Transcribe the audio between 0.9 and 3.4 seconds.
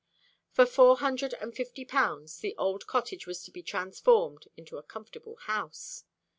hundred and fifty pounds the old cottage